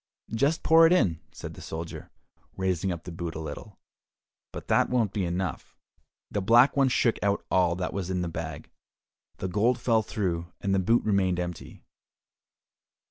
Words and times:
"Just 0.33 0.63
pour 0.63 0.87
it 0.87 0.93
in," 0.93 1.19
said 1.31 1.53
the 1.53 1.61
soldier, 1.61 2.09
raising 2.57 2.91
up 2.91 3.03
the 3.03 3.11
boot 3.11 3.35
a 3.35 3.39
little, 3.39 3.77
"but 4.51 4.67
that 4.67 4.89
won't 4.89 5.13
be 5.13 5.25
enough." 5.25 5.77
The 6.31 6.41
Black 6.41 6.75
One 6.75 6.89
shook 6.89 7.21
out 7.21 7.45
all 7.51 7.75
that 7.75 7.93
was 7.93 8.09
in 8.09 8.23
the 8.23 8.27
bag; 8.27 8.71
the 9.37 9.47
gold 9.47 9.77
fell 9.79 10.01
through, 10.01 10.51
and 10.59 10.73
the 10.73 10.79
boot 10.79 11.03
remained 11.03 11.39
empty. 11.39 11.83